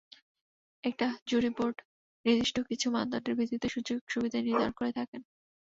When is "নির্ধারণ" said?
4.41-4.73